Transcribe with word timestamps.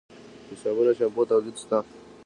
د 0.47 0.49
صابون 0.61 0.85
او 0.89 0.97
شامپو 0.99 1.21
تولید 1.31 1.55
شته؟ 1.61 1.77